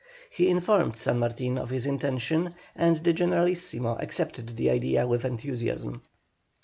[0.31, 6.01] He informed San Martin of his intention, and the Generalissimo accepted the idea with enthusiasm.